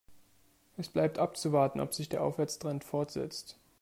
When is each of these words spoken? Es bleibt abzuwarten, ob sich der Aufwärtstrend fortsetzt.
Es 0.77 0.89
bleibt 0.89 1.19
abzuwarten, 1.19 1.79
ob 1.79 1.93
sich 1.93 2.09
der 2.09 2.23
Aufwärtstrend 2.23 2.83
fortsetzt. 2.83 3.59